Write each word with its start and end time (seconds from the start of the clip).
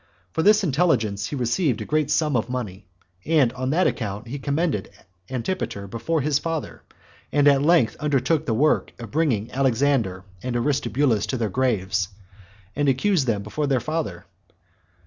For 0.33 0.41
this 0.41 0.63
intelligence 0.63 1.27
he 1.27 1.35
received 1.35 1.79
a 1.79 1.85
great 1.85 2.09
sum 2.09 2.35
of 2.35 2.49
money, 2.49 2.85
and 3.23 3.53
on 3.53 3.69
that 3.69 3.85
account 3.85 4.29
he 4.29 4.39
commended 4.39 4.89
Antipater 5.29 5.85
before 5.85 6.21
his 6.21 6.39
father, 6.39 6.81
and 7.31 7.47
at 7.47 7.61
length 7.61 7.95
undertook 7.99 8.47
the 8.47 8.53
work 8.55 8.93
of 8.97 9.11
bringing 9.11 9.51
Alexander 9.51 10.23
and 10.41 10.55
Aristobulus 10.55 11.27
to 11.27 11.37
their 11.37 11.49
graves, 11.49 12.07
and 12.75 12.89
accused 12.89 13.27
them 13.27 13.43
before 13.43 13.67
their 13.67 13.79
father. 13.79 14.25